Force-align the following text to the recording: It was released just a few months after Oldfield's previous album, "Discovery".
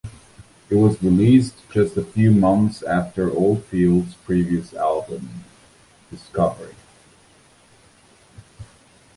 It 0.71 0.77
was 0.77 1.03
released 1.03 1.53
just 1.71 1.95
a 1.95 2.03
few 2.03 2.31
months 2.31 2.81
after 2.81 3.29
Oldfield's 3.29 4.15
previous 4.15 4.73
album, 4.73 5.43
"Discovery". 6.09 6.73